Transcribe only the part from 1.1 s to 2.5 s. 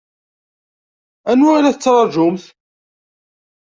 Anwa i la tettṛaǧumt?